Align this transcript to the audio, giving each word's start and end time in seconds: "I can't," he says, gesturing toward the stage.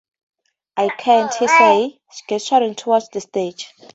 "I 0.77 0.87
can't," 0.89 1.31
he 1.35 1.47
says, 1.47 1.91
gesturing 2.27 2.73
toward 2.73 3.03
the 3.13 3.21
stage. 3.21 3.69